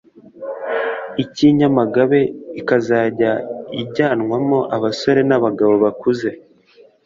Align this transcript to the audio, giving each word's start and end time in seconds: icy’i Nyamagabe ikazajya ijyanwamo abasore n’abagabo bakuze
icy’i 1.23 1.51
Nyamagabe 1.59 2.19
ikazajya 2.59 3.31
ijyanwamo 3.81 4.59
abasore 4.75 5.21
n’abagabo 5.29 5.73
bakuze 5.83 6.29